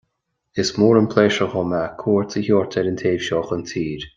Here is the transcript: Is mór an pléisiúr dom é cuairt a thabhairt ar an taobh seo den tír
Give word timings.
Is 0.61 0.71
mór 0.83 0.99
an 1.01 1.09
pléisiúr 1.15 1.51
dom 1.53 1.75
é 1.81 1.83
cuairt 2.01 2.33
a 2.33 2.35
thabhairt 2.47 2.79
ar 2.83 2.91
an 2.93 2.99
taobh 3.03 3.25
seo 3.31 3.45
den 3.53 3.67
tír 3.75 4.09